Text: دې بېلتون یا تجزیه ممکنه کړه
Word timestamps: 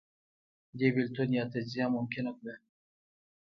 دې 0.77 0.87
بېلتون 0.95 1.29
یا 1.37 1.43
تجزیه 1.53 1.85
ممکنه 1.95 2.31
کړه 2.37 2.55